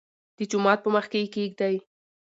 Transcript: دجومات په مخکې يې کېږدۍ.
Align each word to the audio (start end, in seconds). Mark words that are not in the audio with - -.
دجومات 0.37 0.79
په 0.81 0.89
مخکې 0.95 1.17
يې 1.21 1.27
کېږدۍ. 1.35 1.75